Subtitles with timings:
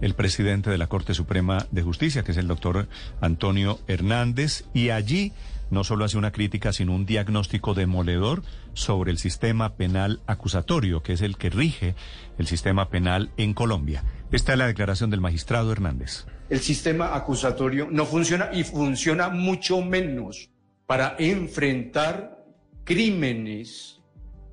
[0.00, 2.88] el presidente de la Corte Suprema de Justicia, que es el doctor
[3.20, 5.32] Antonio Hernández, y allí
[5.70, 8.42] no solo hace una crítica, sino un diagnóstico demoledor
[8.74, 11.94] sobre el sistema penal acusatorio, que es el que rige
[12.38, 14.04] el sistema penal en Colombia.
[14.32, 16.26] Esta es la declaración del magistrado Hernández.
[16.48, 20.48] El sistema acusatorio no funciona y funciona mucho menos
[20.86, 22.46] para enfrentar
[22.84, 24.00] crímenes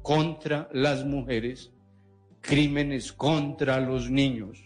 [0.01, 1.71] contra las mujeres,
[2.41, 4.64] crímenes contra los niños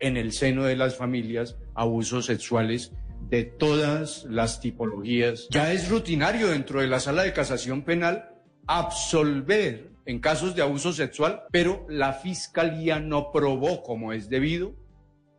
[0.00, 2.92] en el seno de las familias abusos sexuales
[3.28, 5.48] de todas las tipologías.
[5.50, 8.30] Ya es rutinario dentro de la sala de casación penal
[8.66, 14.74] absolver en casos de abuso sexual, pero la fiscalía no probó como es debido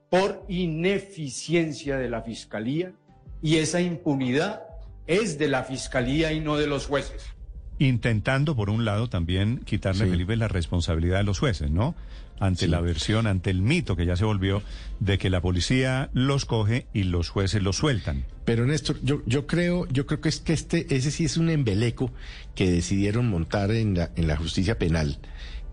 [0.10, 2.94] por ineficiencia de la fiscalía
[3.42, 4.64] y esa impunidad
[5.06, 7.37] es de la fiscalía y no de los jueces
[7.80, 11.96] intentando, por un lado, también quitarle, a Felipe, la responsabilidad de los jueces, ¿no?
[12.40, 14.62] Ante la versión, ante el mito que ya se volvió
[15.00, 18.26] de que la policía los coge y los jueces los sueltan.
[18.46, 21.50] Pero Néstor, yo, yo creo, yo creo que es que este, ese sí es un
[21.50, 22.12] embeleco
[22.54, 25.18] que decidieron montar en la, en la justicia penal.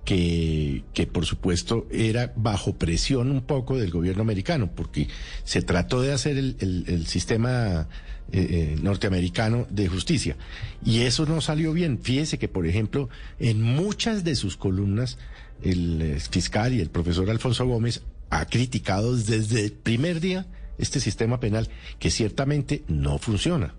[0.04, 5.08] Que, que por supuesto era bajo presión un poco del gobierno americano, porque
[5.44, 7.88] se trató de hacer el, el, el sistema
[8.32, 10.36] eh, eh, norteamericano de justicia.
[10.84, 11.98] Y eso no salió bien.
[12.02, 15.18] Fíjese que, por ejemplo, en muchas de sus columnas,
[15.62, 20.46] el fiscal y el profesor Alfonso Gómez ha criticado desde el primer día
[20.78, 23.74] este sistema penal que ciertamente no funciona.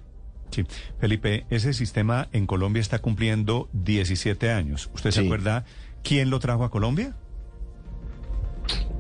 [0.52, 0.64] Sí,
[1.00, 4.90] Felipe, ese sistema en Colombia está cumpliendo 17 años.
[4.94, 5.66] ¿Usted se acuerda
[6.06, 7.16] quién lo trajo a Colombia?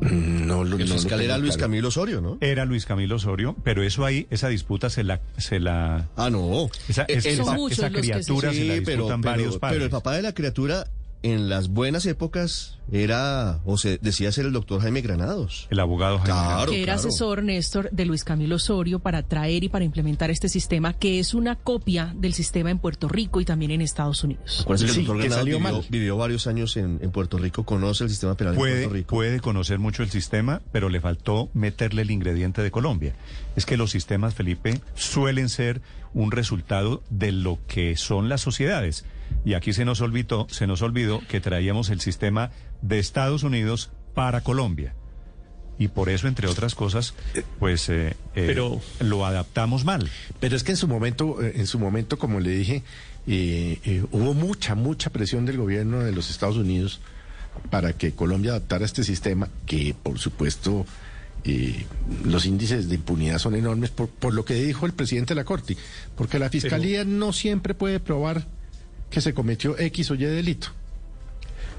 [0.01, 2.37] No, el fiscal era Luis Camilo Osorio, ¿no?
[2.41, 5.21] Era Luis Camilo Osorio, pero eso ahí, esa disputa se la...
[5.37, 6.69] Se la ah, no.
[6.89, 9.77] Esa, esa, criatura se, la disputan varios padres.
[9.77, 10.87] Pero el papá de la criatura
[11.25, 15.67] en las buenas épocas era, o se decía ser el doctor Jaime Granados.
[15.71, 16.69] El abogado Jaime Granados.
[16.69, 20.93] Que era asesor, Néstor, de Luis Camilo Osorio para traer y para implementar este sistema,
[20.93, 24.61] que es una copia del sistema en Puerto Rico y también en Estados Unidos.
[24.61, 28.11] Acuérdense que el doctor Granados vivió, vivió, varios años en, en, Puerto Rico, conoce el
[28.11, 29.15] sistema penal puede, de Puerto Rico.
[29.15, 33.15] Puede conocer mucho el sistema, pero le faltó meterle el ingrediente de Colombia.
[33.55, 35.81] Es que los sistemas, Felipe, suelen ser
[36.13, 39.05] un resultado de lo que son las sociedades.
[39.43, 43.91] Y aquí se nos olvidó, se nos olvidó que traíamos el sistema de Estados Unidos
[44.13, 44.95] para Colombia.
[45.77, 47.13] Y por eso, entre otras cosas,
[47.59, 48.55] pues eh, eh,
[48.99, 50.09] lo adaptamos mal.
[50.39, 52.83] Pero es que en su momento, eh, en su momento, como le dije,
[54.11, 57.01] hubo mucha, mucha presión del gobierno de los Estados Unidos
[57.69, 60.85] para que Colombia adaptara este sistema, que por supuesto
[62.23, 65.45] los índices de impunidad son enormes por, por, lo que dijo el presidente de la
[65.45, 65.77] Corte,
[66.15, 68.47] porque la Fiscalía no siempre puede probar
[69.15, 70.67] que se cometió X o Y delito.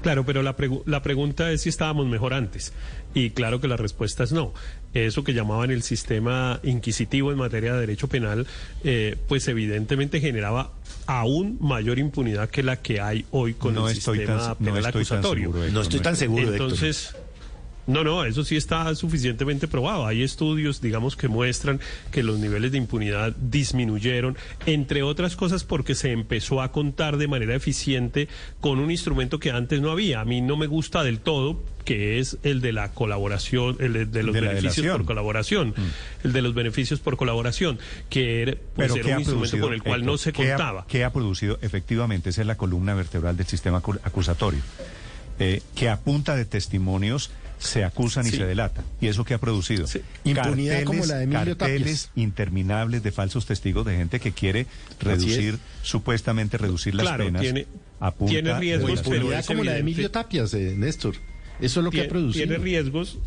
[0.01, 0.55] Claro, pero la,
[0.85, 2.73] la, pregunta es si estábamos mejor antes.
[3.13, 4.55] Y claro que la respuesta es no.
[4.95, 8.47] Eso que llamaban el sistema inquisitivo en materia de derecho penal,
[8.83, 10.71] eh, pues evidentemente generaba
[11.05, 15.53] aún mayor impunidad que la que hay hoy con el sistema penal acusatorio.
[15.71, 16.51] no estoy tan seguro.
[16.51, 17.15] Entonces.
[17.87, 20.05] No, no, eso sí está suficientemente probado.
[20.05, 21.79] Hay estudios, digamos, que muestran
[22.11, 27.29] que los niveles de impunidad disminuyeron, entre otras cosas porque se empezó a contar de
[27.29, 28.27] manera eficiente
[28.59, 30.19] con un instrumento que antes no había.
[30.19, 34.23] A mí no me gusta del todo, que es el de la colaboración, el de
[34.23, 36.25] los beneficios por colaboración, mm.
[36.25, 40.05] el de los beneficios por colaboración, que era, pues, era un instrumento con el cual
[40.05, 40.85] no se contaba.
[40.89, 41.57] ¿Qué ha producido?
[41.61, 44.59] Efectivamente, esa es la columna vertebral del sistema acusatorio,
[45.39, 48.85] eh, que apunta de testimonios se acusan y se delatan.
[49.01, 49.85] ¿Y eso qué ha producido?
[50.23, 54.67] Impunidad como la de Emilio carteles interminables de falsos testigos de gente que quiere
[54.99, 57.41] reducir, supuestamente reducir las penas.
[57.41, 57.67] Tiene,
[58.27, 61.15] tiene riesgos, pero como la de Emilio Tapias, eh, Néstor.
[61.59, 62.45] Eso es lo que ha producido.
[62.45, 63.17] Tiene riesgos,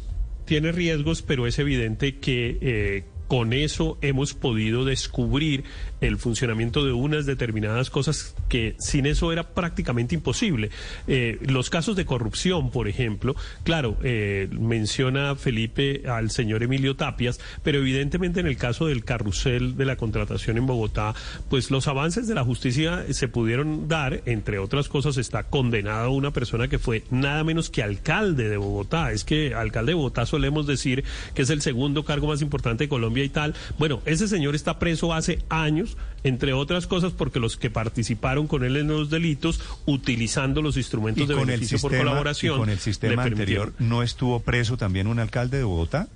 [0.45, 2.59] tiene riesgos, pero es evidente que...
[2.61, 5.63] Eh, con eso hemos podido descubrir
[6.01, 10.71] el funcionamiento de unas determinadas cosas que sin eso era prácticamente imposible.
[11.07, 17.39] Eh, los casos de corrupción, por ejemplo, claro, eh, menciona Felipe al señor Emilio Tapias,
[17.63, 21.15] pero evidentemente en el caso del carrusel de la contratación en Bogotá,
[21.49, 26.33] pues los avances de la justicia se pudieron dar, entre otras cosas está condenada una
[26.33, 29.13] persona que fue nada menos que alcalde de Bogotá.
[29.13, 32.89] Es que alcalde de Bogotá solemos decir que es el segundo cargo más importante de
[32.89, 33.55] Colombia y tal.
[33.79, 38.65] Bueno, ese señor está preso hace años, entre otras cosas porque los que participaron con
[38.65, 42.57] él en los delitos, utilizando los instrumentos de beneficio por colaboración.
[42.57, 43.73] Y con el sistema anterior.
[43.79, 46.09] ¿no estuvo preso también un alcalde de Bogotá?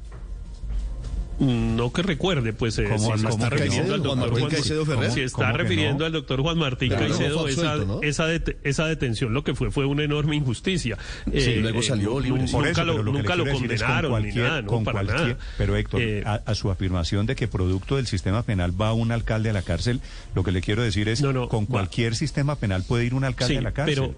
[1.39, 4.87] No que recuerde, pues eh, ¿Cómo- si se está refiriendo al Juan doctor Martín Caicedo
[4.87, 5.11] Ferrer.
[5.11, 6.07] si está ¿Cómo que refiriendo no?
[6.07, 8.03] al doctor Juan Martín Claro, Caicedo, esa, absuelto, ¿no?
[8.09, 10.97] esa, det- esa detención lo que fue fue una enorme injusticia.
[11.33, 12.41] Sí, luego salió libre.
[12.53, 15.39] nunca eso, lo, nunca es con condenaron ni nada, no, con para cualquier- nada.
[15.59, 19.11] Pero Héctor, Eh, a, a su afirmación de que producto del sistema penal va un
[19.13, 20.01] alcalde a la cárcel,
[20.35, 21.69] lo que le quiero decir es, No, no, con va.
[21.69, 23.95] cualquier sistema penal puede ir un alcalde Sí, a la cárcel.
[23.97, 24.15] pero-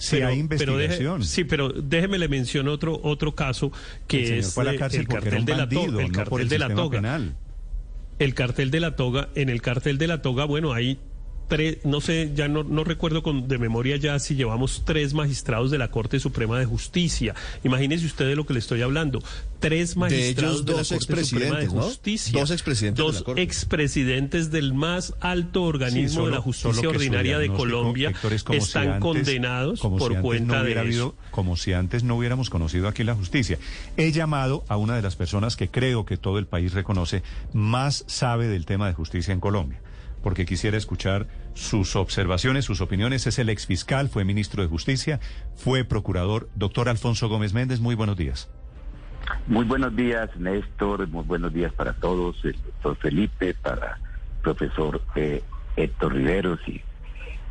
[0.00, 1.24] si pero- hay pero deje- investigación.
[1.24, 3.70] sí, pero déjeme le menciono otro otro caso
[4.08, 6.08] que el es fue a la eh, cárcel el cartel de la bandido, toga, el
[6.12, 6.98] no cartel el de la toga.
[6.98, 7.36] penal.
[8.18, 10.98] El cartel de la toga, en el cartel de la toga, bueno, hay
[11.50, 15.70] tres, no sé, ya no, no recuerdo con, de memoria ya si llevamos tres magistrados
[15.70, 17.34] de la Corte Suprema de Justicia.
[17.64, 19.22] Imagínese usted de lo que le estoy hablando.
[19.58, 21.66] Tres magistrados ellos, de, dos la Corte Suprema de.
[21.66, 22.40] Justicia.
[22.40, 23.42] Dos expresidentes de Dos la Corte.
[23.42, 28.44] expresidentes del más alto organismo Sí, solo- de la justicia ordinaria de Colombia Héctor, es
[28.44, 30.80] como si están antes- condenados como si por antes cuenta no de eso.
[30.80, 33.58] habido- como si antes no hubiéramos conocido aquí la justicia.
[33.96, 37.22] He llamado a una de las personas que creo que todo el país reconoce
[37.52, 39.80] más sabe del tema de justicia en Colombia,
[40.22, 43.26] porque quisiera escuchar sus observaciones, sus opiniones.
[43.26, 45.20] Es el exfiscal, fue ministro de Justicia,
[45.56, 46.48] fue procurador.
[46.54, 48.50] Doctor Alfonso Gómez Méndez, muy buenos días.
[49.46, 51.06] Muy buenos días, Néstor.
[51.08, 52.36] Muy buenos días para todos.
[52.44, 55.42] El doctor Felipe, para el profesor eh,
[55.76, 56.80] Héctor Riveros y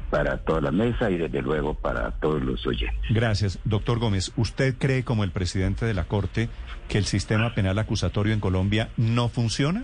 [0.10, 3.00] para toda la mesa y desde luego para todos los oyentes.
[3.10, 3.60] Gracias.
[3.64, 6.50] Doctor Gómez, ¿usted cree como el presidente de la Corte
[6.88, 9.84] que el sistema penal acusatorio en Colombia no funciona?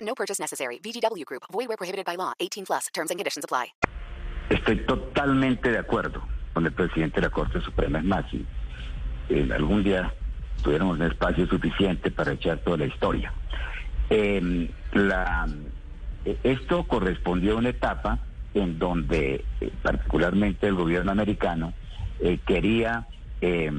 [0.00, 0.78] No purchase necessary.
[0.82, 1.42] VGW Group.
[1.52, 2.32] Void where prohibited by law.
[2.40, 2.86] 18 plus.
[2.92, 3.72] Terms and conditions apply.
[4.50, 6.22] Estoy totalmente de acuerdo
[6.54, 7.98] con el presidente de la Corte Suprema.
[7.98, 8.46] Es más, si
[9.28, 10.14] en algún día
[10.62, 13.32] tuviéramos un espacio suficiente para echar toda la historia.
[14.10, 15.46] Eh, la,
[16.24, 18.20] eh, esto correspondió a una etapa
[18.54, 21.74] en donde eh, particularmente el gobierno americano
[22.20, 23.06] eh, quería
[23.40, 23.70] eh,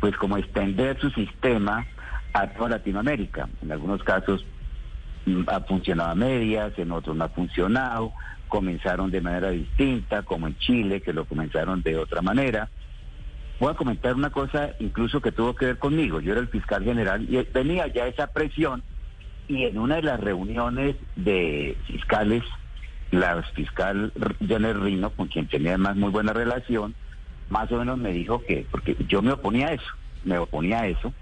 [0.00, 1.86] pues como extender su sistema
[2.32, 3.48] a toda Latinoamérica.
[3.62, 4.44] En algunos casos
[5.46, 8.12] ha funcionado a medias, en otros no ha funcionado,
[8.48, 12.68] comenzaron de manera distinta, como en Chile, que lo comenzaron de otra manera.
[13.58, 16.20] Voy a comentar una cosa incluso que tuvo que ver conmigo.
[16.20, 18.82] Yo era el fiscal general y venía ya esa presión
[19.48, 22.42] y en una de las reuniones de fiscales,
[23.10, 24.12] la fiscal
[24.46, 26.94] Janet Rino, con quien tenía además muy buena relación,
[27.50, 29.92] más o menos me dijo que, porque yo me oponía a eso,
[30.24, 31.12] me oponía a eso,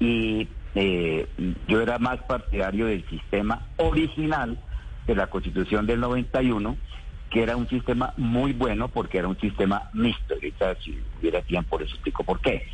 [0.00, 1.26] y eh,
[1.68, 4.58] yo era más partidario del sistema original
[5.06, 6.76] de la Constitución del 91,
[7.30, 10.34] que era un sistema muy bueno porque era un sistema mixto.
[10.34, 12.66] Ahorita, si hubiera tiempo, les explico por qué.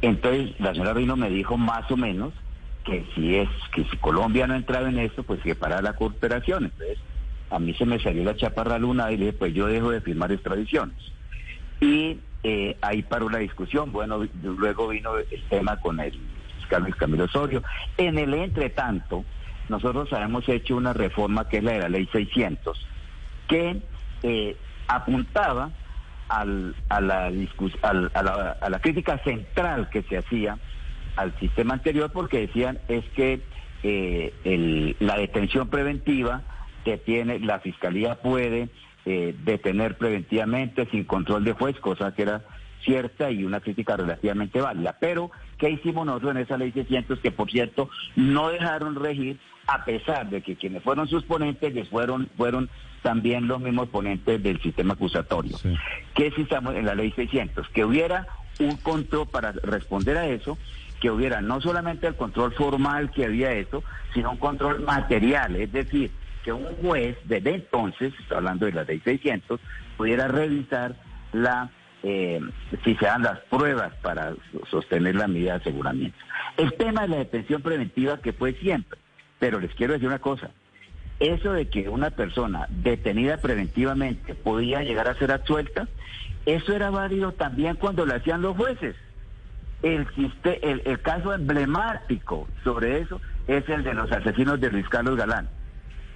[0.00, 2.32] Entonces, la señora Rino me dijo más o menos
[2.84, 6.64] que si es que si Colombia no entraba en esto, pues que para la cooperación.
[6.64, 6.98] Entonces,
[7.50, 10.00] a mí se me salió la chaparra luna y le dije, pues yo dejo de
[10.00, 10.96] firmar extradiciones.
[11.80, 13.92] Y eh, ahí paró la discusión.
[13.92, 16.18] Bueno, luego vino el tema con el
[16.78, 17.62] Luis Camilo Osorio.
[17.96, 19.24] En el entretanto,
[19.68, 22.78] nosotros habíamos hecho una reforma que es la de la ley 600,
[23.48, 23.82] que
[24.22, 24.56] eh,
[24.88, 25.70] apuntaba
[26.28, 30.58] al, a, la discus- al- a, la, a la crítica central que se hacía
[31.16, 33.42] al sistema anterior porque decían es que
[33.82, 36.42] eh, el- la detención preventiva
[36.84, 38.68] que tiene la fiscalía puede
[39.04, 42.44] eh, detener preventivamente sin control de juez, cosa que era
[42.84, 44.96] cierta y una crítica relativamente válida.
[45.00, 49.84] Pero, ¿qué hicimos nosotros en esa ley 600 que, por cierto, no dejaron regir a
[49.84, 52.68] pesar de que quienes fueron sus ponentes les fueron, fueron
[53.02, 55.56] también los mismos ponentes del sistema acusatorio?
[56.14, 57.68] ¿Qué estamos en la ley 600?
[57.68, 58.26] Que hubiera
[58.60, 60.58] un control para responder a eso,
[61.00, 63.82] que hubiera no solamente el control formal que había eso,
[64.14, 66.10] sino un control material, es decir,
[66.44, 69.60] que un juez desde entonces, estoy hablando de la ley 600,
[69.96, 70.96] pudiera revisar
[71.32, 71.70] la
[72.02, 72.40] eh,
[72.84, 74.34] si se dan las pruebas para
[74.70, 76.18] sostener la medida de aseguramiento.
[76.56, 78.98] El tema de la detención preventiva que fue siempre,
[79.38, 80.50] pero les quiero decir una cosa,
[81.20, 85.88] eso de que una persona detenida preventivamente podía llegar a ser absuelta,
[86.46, 88.96] eso era válido también cuando lo hacían los jueces.
[89.82, 90.06] El,
[90.44, 95.48] el, el caso emblemático sobre eso es el de los asesinos de Luis Carlos Galán.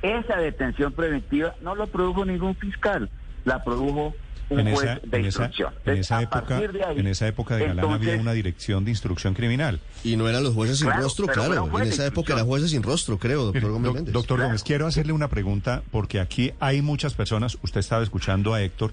[0.02, 3.08] Esa detención preventiva no lo produjo ningún fiscal,
[3.44, 4.14] la produjo
[4.48, 5.72] un En juez esa, de en, esa, instrucción.
[5.72, 8.32] en Entonces, esa a época, de ahí, en esa época de Galán entonces, había una
[8.32, 9.80] dirección de instrucción criminal.
[10.04, 11.78] Y no eran los jueces sin Claro, rostro, claro.
[11.80, 14.12] En esa época eran jueces sin rostro, creo, doctor Mire, Gómez Méndez.
[14.14, 14.48] doctor Claro.
[14.50, 18.92] Gómez, quiero hacerle una pregunta porque aquí hay muchas personas, usted estaba escuchando a Héctor,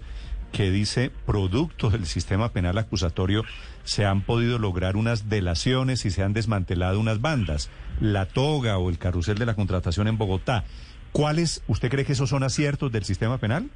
[0.51, 3.43] que dice, producto del sistema penal acusatorio,
[3.83, 7.69] se han podido lograr unas delaciones y se han desmantelado unas bandas,
[7.99, 10.63] la toga o el carrusel de la contratación en Bogotá.
[11.11, 13.69] ¿Cuáles, usted cree que esos son aciertos del sistema penal?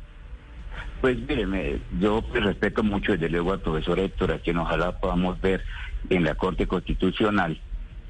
[1.01, 5.39] Pues míreme, yo pues, respeto mucho desde luego al profesor Héctor, a quien ojalá podamos
[5.41, 5.63] ver
[6.09, 7.59] en la Corte Constitucional,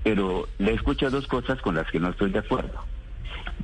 [0.04, 2.86] pero le escucho dos cosas con las que no estoy de acuerdo.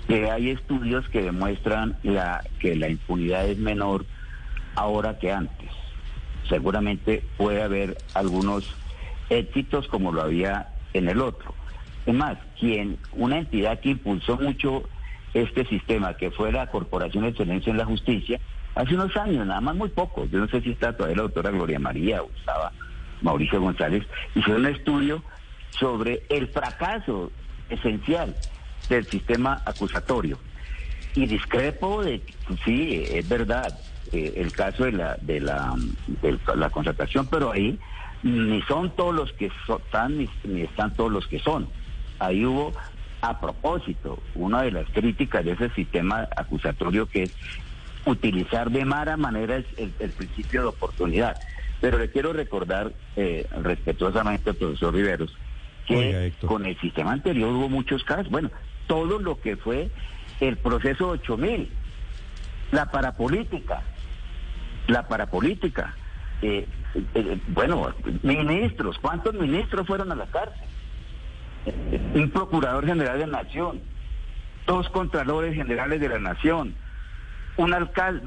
[0.07, 4.05] Que hay estudios que demuestran la, que la impunidad es menor
[4.75, 5.69] ahora que antes.
[6.49, 8.75] Seguramente puede haber algunos
[9.29, 11.53] éxitos como lo había en el otro.
[12.05, 14.83] Es más, quien, una entidad que impulsó mucho
[15.33, 18.39] este sistema, que fue la Corporación de Excelencia en la Justicia,
[18.75, 21.51] hace unos años, nada más muy poco, yo no sé si está todavía la doctora
[21.51, 22.71] Gloria María o estaba
[23.21, 24.03] Mauricio González,
[24.35, 25.23] hicieron un estudio
[25.71, 27.31] sobre el fracaso
[27.69, 28.35] esencial
[28.89, 30.37] del sistema acusatorio.
[31.15, 32.21] Y discrepo de,
[32.65, 33.79] sí, es verdad,
[34.11, 35.73] eh, el caso de la, de la,
[36.21, 37.79] de la contratación, pero ahí
[38.23, 41.69] ni son todos los que so- están, ni, ni están todos los que son.
[42.19, 42.73] Ahí hubo,
[43.21, 47.35] a propósito, una de las críticas de ese sistema acusatorio que es
[48.05, 51.37] utilizar de mala manera el, el- el principio de oportunidad.
[51.81, 55.35] Pero le quiero recordar eh, respetuosamente al profesor Riveros
[55.85, 58.29] que Oiga, con el sistema anterior hubo muchos casos.
[58.29, 58.49] Bueno,
[58.87, 59.89] todo lo que fue
[60.39, 61.69] el proceso 8000,
[62.71, 63.81] la parapolítica,
[64.87, 65.93] la parapolítica.
[66.41, 66.65] eh,
[67.15, 70.67] eh, bueno, ministros, ¿cuántos ministros fueron a la cárcel?
[71.65, 73.81] Eh, Un procurador general de la nación,
[74.67, 76.75] dos contralores generales de la nación,
[77.57, 78.25] un alcalde,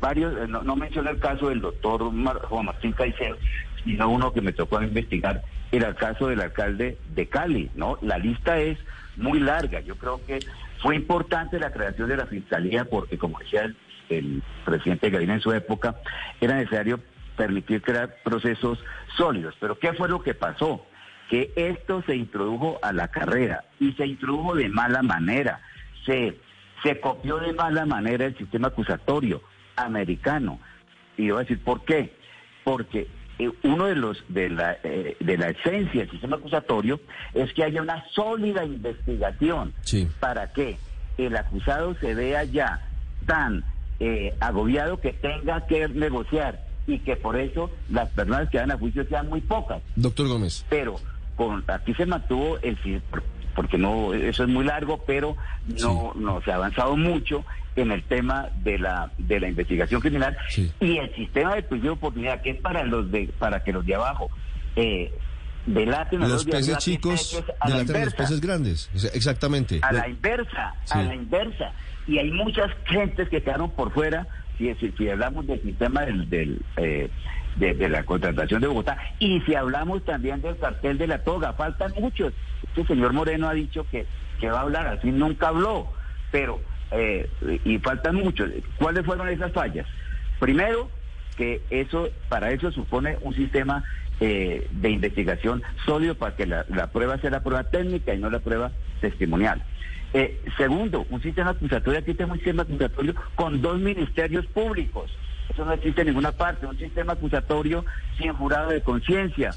[0.00, 3.36] varios, eh, no, no mencioné el caso del doctor Mar- Juan Martín Caicedo,
[3.84, 7.98] sino uno que me tocó investigar, era el caso del alcalde de Cali, ¿no?
[8.02, 8.78] La lista es
[9.16, 10.40] muy larga, yo creo que
[10.80, 13.76] fue importante la creación de la fiscalía porque, como decía el,
[14.10, 15.96] el presidente Gaviria en su época,
[16.40, 17.00] era necesario
[17.36, 18.78] permitir crear procesos
[19.16, 19.54] sólidos.
[19.60, 20.84] Pero ¿qué fue lo que pasó?
[21.30, 25.60] Que esto se introdujo a la carrera y se introdujo de mala manera.
[26.04, 26.36] Se,
[26.82, 29.42] se copió de mala manera el sistema acusatorio
[29.76, 30.58] americano.
[31.16, 32.12] Y yo voy a decir, ¿por qué?
[32.64, 33.08] Porque
[33.38, 37.00] eh, uno de los de la, eh, de la esencia del sistema acusatorio
[37.34, 40.08] es que haya una sólida investigación Sí.
[40.20, 40.76] para que
[41.18, 42.88] el acusado se vea ya
[43.26, 43.64] tan
[44.00, 48.78] eh, agobiado que tenga que negociar y que por eso las personas que van a
[48.78, 49.80] juicio sean muy pocas.
[49.94, 50.64] Doctor Gómez.
[50.68, 50.96] Pero
[51.36, 52.76] con, aquí se mantuvo el
[53.54, 55.36] porque no eso es muy largo, pero
[55.80, 57.44] no, no se ha avanzado mucho
[57.76, 60.70] en el tema de la de la investigación criminal Sí.
[60.80, 63.84] y el sistema de prisión de oportunidad que es para los de para que los
[63.86, 64.30] de abajo
[64.76, 65.12] eh,
[65.66, 68.90] delaten a Los de peces tiene chicos a la los peces grandes.
[68.94, 69.78] Ex- Exactamente.
[69.82, 70.98] a la inversa, Sí.
[70.98, 71.72] a la inversa.
[72.06, 74.26] Y hay muchas gentes que quedaron por fuera,
[74.58, 77.08] si, si, si hablamos del sistema del, del, eh,
[77.56, 81.52] de, de la contratación de Bogotá, y si hablamos también del cartel de la toga,
[81.52, 82.32] faltan muchos.
[82.62, 84.06] Este señor Moreno ha dicho que,
[84.40, 85.92] que va a hablar, así nunca habló,
[86.30, 87.28] pero, eh,
[87.64, 88.50] y faltan muchos.
[88.76, 89.86] ¿Cuáles fueron esas fallas?
[90.38, 90.90] Primero,
[91.36, 93.84] que eso, para eso supone un sistema
[94.20, 98.30] eh, de investigación sólido para que la, la prueba sea la prueba técnica y no
[98.30, 99.62] la prueba testimonial.
[100.14, 105.10] Eh, segundo, un sistema acusatorio, aquí tenemos un sistema acusatorio con dos ministerios públicos.
[105.48, 107.84] Eso no existe en ninguna parte, un sistema acusatorio
[108.18, 109.54] sin jurado de conciencia.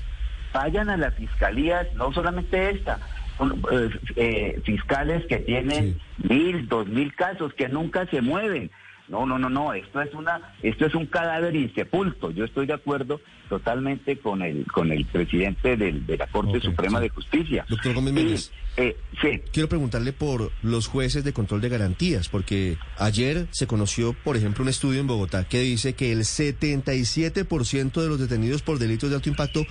[0.55, 2.97] Vayan a las fiscalías, no solamente esta,
[3.37, 5.97] son, eh, eh, fiscales que tienen
[6.29, 8.71] mil, dos mil casos que nunca se mueven.
[9.09, 12.31] No, no, no, no, esto es una, esto es un cadáver insepulto.
[12.31, 13.19] Yo estoy de acuerdo
[13.49, 17.03] totalmente con el, con el presidente del- de la Corte Suprema sí.
[17.03, 17.65] de Justicia.
[17.69, 18.51] Doctor Gómez Méndez.
[18.77, 24.13] eh, sí, Quiero preguntarle por los jueces de control de garantías, porque ayer se conoció,
[24.23, 28.79] por ejemplo, un estudio en Bogotá que dice que el 77% de los detenidos por
[28.79, 29.65] delitos de alto impacto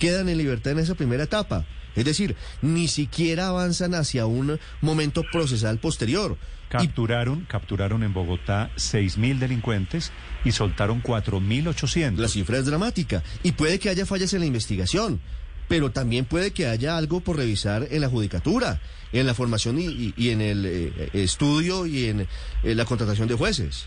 [0.00, 1.64] quedan en libertad en esa primera etapa.
[1.94, 6.36] Es decir, ni siquiera avanzan hacia un momento procesal posterior.
[6.68, 10.12] Capturaron, capturaron en Bogotá 6.000 delincuentes
[10.44, 12.16] y soltaron 4.800.
[12.16, 15.20] La cifra es dramática y puede que haya fallas en la investigación,
[15.68, 18.80] pero también puede que haya algo por revisar en la judicatura,
[19.12, 22.20] en la formación y, y- y en el eh, estudio y en
[22.62, 23.86] eh, la contratación de jueces.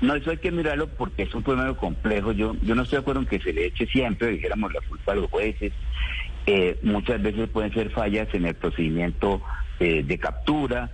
[0.00, 2.32] No, eso hay que mirarlo porque es un problema complejo.
[2.32, 5.12] Yo, yo no estoy de acuerdo en que se le eche siempre, dijéramos, la culpa
[5.12, 5.72] a los jueces.
[6.46, 9.42] Eh, muchas veces pueden ser fallas en el procedimiento
[9.80, 10.90] eh, de captura,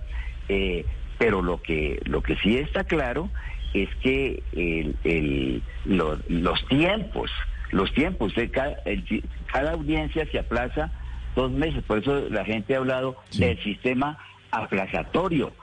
[0.49, 0.85] eh,
[1.17, 3.31] pero lo que, lo que sí está claro
[3.73, 7.31] es que el, el- lo- los tiempos,
[7.71, 10.91] los tiempos, de cada, el- cada audiencia se aplaza
[11.35, 14.17] dos meses, por eso la gente ha hablado del sistema
[14.51, 15.53] aplazatorio.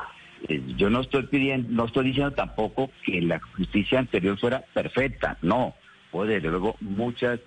[0.48, 5.38] Eh, Yo no estoy pidiendo, no estoy diciendo tampoco que la justicia anterior fuera perfecta,
[5.42, 5.74] no,
[6.10, 7.40] o desde luego muchas,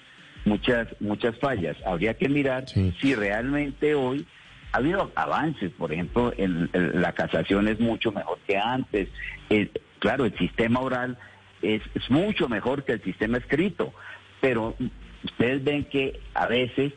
[0.45, 1.77] muchas, muchas fallas.
[1.85, 2.65] Habría que mirar
[3.01, 4.25] si realmente hoy
[4.71, 9.09] ha habido avances, por ejemplo, en, en la casación es mucho mejor que antes.
[9.49, 11.17] Eh, claro, el sistema oral
[11.61, 13.93] es, es mucho mejor que el sistema escrito,
[14.41, 14.75] pero
[15.23, 16.93] ustedes ven que a veces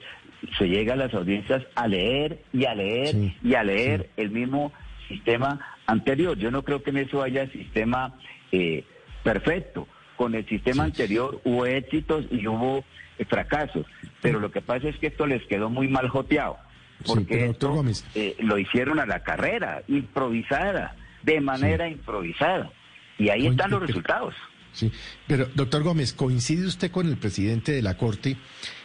[0.58, 4.72] se llega a las audiencias a leer y a leer y a leer el mismo
[5.08, 6.38] sistema anterior.
[6.38, 8.14] Yo no creo que en eso haya sistema
[8.52, 8.84] eh,
[9.24, 9.88] perfecto.
[10.16, 12.84] Con el sistema anterior hubo éxitos y hubo
[13.18, 13.86] eh, fracasos,
[14.20, 16.58] pero lo que pasa es que esto les quedó muy mal joteado,
[17.06, 17.84] porque esto,
[18.16, 22.70] eh, lo hicieron a la carrera, improvisada, de manera improvisada,
[23.16, 24.34] y ahí están los resultados.
[24.72, 24.90] Sí,
[25.28, 28.36] pero doctor Gómez, ¿coincide usted con el presidente de la Corte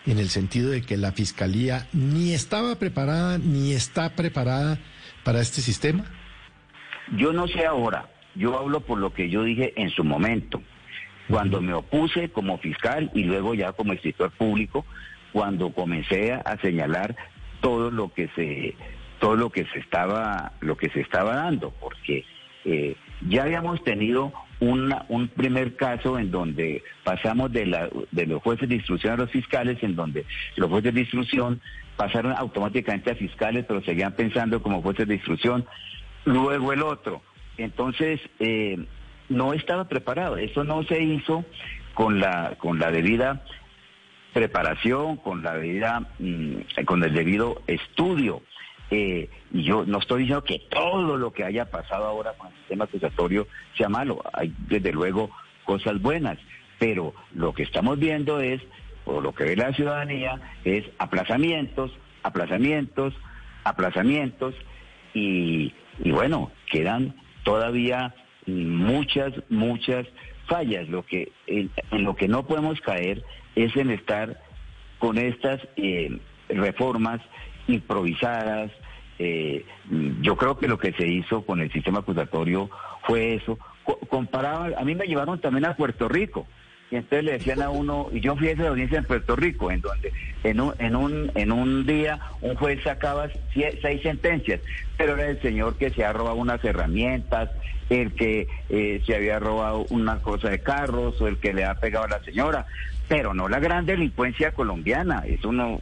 [0.06, 4.80] en el sentido de que la Fiscalía ni estaba preparada ni está preparada
[5.24, 6.06] para este sistema?
[7.18, 10.62] Yo no sé ahora, yo hablo por lo que yo dije en su momento,
[11.30, 14.86] cuando me opuse como fiscal y luego ya como escritor público,
[15.32, 17.16] cuando comencé a señalar
[17.62, 18.76] todo lo que se
[19.20, 22.26] todo lo que se estaba lo que se estaba dando, porque
[22.66, 22.96] eh,
[23.30, 28.68] ya habíamos tenido una- un primer caso en donde pasamos de, la, de los jueces
[28.68, 30.26] de instrucción a los fiscales, en donde
[30.58, 31.62] los jueces de instrucción
[31.96, 35.66] pasaron automáticamente a fiscales, pero seguían pensando como jueces de instrucción.
[36.26, 37.22] Luego el otro.
[37.58, 38.78] Entonces, eh,
[39.30, 40.38] no estaba preparado.
[40.38, 41.46] Eso no se hizo
[41.94, 43.44] con la, con la debida
[44.34, 48.42] preparación, con la debida, mm, con el debido estudio.
[48.90, 52.58] Eh, y yo no estoy diciendo que todo lo que haya pasado ahora con el
[52.60, 54.22] sistema acusatorio sea malo.
[54.34, 55.30] Hay desde luego
[55.64, 56.38] cosas buenas,
[56.80, 58.62] pero lo que estamos viendo es,
[59.06, 61.92] o lo que ve la ciudadanía, es aplazamientos,
[62.24, 63.14] aplazamientos,
[63.64, 64.56] aplazamientos,
[65.14, 65.74] y,
[66.04, 68.14] y bueno, quedan todavía
[68.46, 70.06] muchas, muchas
[70.48, 70.88] fallas.
[70.90, 73.24] Lo que, en, lo que no podemos caer
[73.56, 74.40] es en estar
[75.00, 76.18] con estas eh,
[76.50, 77.22] reformas
[77.68, 78.72] improvisadas.
[79.20, 79.66] eh,
[80.22, 82.70] yo creo que lo que se hizo con el sistema acusatorio
[83.06, 83.58] fue eso.
[83.84, 86.48] Co- comparaba, a mí me llevaron también a Puerto Rico.
[86.94, 89.72] Y entonces le decían a uno, y yo fui a esa audiencia en Puerto Rico,
[89.72, 94.62] en donde en un, en un, en un día un juez sacaba seis sentencias,
[94.96, 97.50] pero era el señor que se ha robado unas herramientas,
[97.90, 101.74] el que eh, se había robado una cosa de carros, o el que le ha
[101.74, 102.68] pegado a la señora,
[103.08, 105.82] pero no la gran delincuencia colombiana, eso no,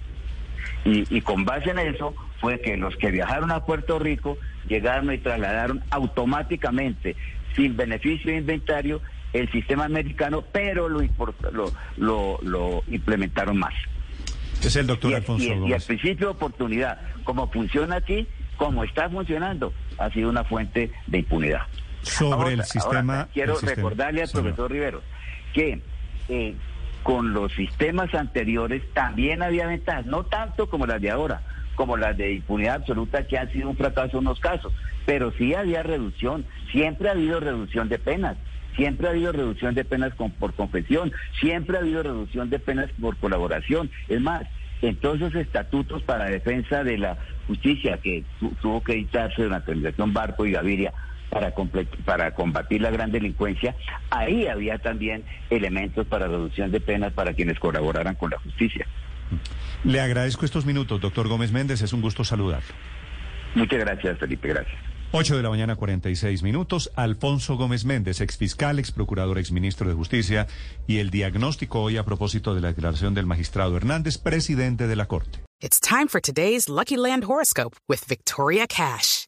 [0.85, 5.11] y, y con base en eso fue que los que viajaron a Puerto Rico llegaron
[5.11, 7.17] y trasladaron automáticamente,
[7.53, 9.01] sin beneficio de inventario,
[9.33, 11.01] el sistema americano, pero lo,
[11.51, 13.73] lo, lo, lo implementaron más.
[14.63, 15.85] Es el doctor Y, Alfonso y- Gómez.
[15.85, 21.61] principio de oportunidad, como funciona aquí, como está funcionando, ha sido una fuente de impunidad.
[22.03, 23.13] Sobre Ahora- el sistema.
[23.13, 24.43] ahora, quiero el sistema, recordarle al señor.
[24.43, 25.01] profesor Rivero
[25.53, 25.81] que
[26.29, 26.55] eh,
[27.03, 31.41] con los sistemas anteriores también había ventajas, no tanto como las de ahora,
[31.75, 34.71] como las de impunidad absoluta que han sido un fracaso en unos casos,
[35.05, 38.37] pero sí había reducción, siempre ha habido reducción de penas.
[38.75, 42.89] Siempre ha habido reducción de penas con- por confesión, siempre ha habido reducción de penas
[42.99, 43.89] por colaboración.
[44.07, 44.43] Es más,
[44.81, 49.67] en todos esos estatutos para defensa de la justicia que tu- tuvo que editarse durante
[49.71, 50.93] la administración Barco y Gaviria
[51.29, 51.53] para,
[52.05, 53.75] para combatir la gran delincuencia,
[54.09, 58.85] ahí había también elementos para reducción de penas para quienes colaboraran con la justicia.
[59.83, 61.81] Le agradezco estos minutos, doctor Gómez Méndez.
[61.81, 62.73] Es un gusto saludarlo.
[63.55, 64.77] Muchas gracias, Felipe, gracias.
[65.13, 66.89] 8 de la mañana, 46 minutos.
[66.95, 70.47] Alfonso Gómez Méndez, exfiscal, exprocurador, exministro de Justicia,
[70.87, 75.07] y el diagnóstico hoy a propósito de la declaración del magistrado Hernández, presidente de la
[75.07, 75.39] Corte.
[75.59, 79.27] It's time for today's Lucky Land horoscope with Victoria Cash.